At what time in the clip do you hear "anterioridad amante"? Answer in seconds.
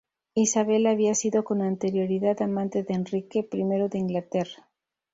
1.61-2.81